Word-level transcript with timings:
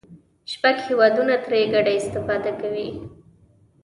شپږ 0.51 0.77
هېوادونه 0.87 1.35
ترې 1.45 1.61
ګډه 1.73 1.91
استفاده 1.99 2.51
کوي. 2.61 2.89